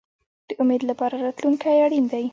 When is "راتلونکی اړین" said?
1.25-2.05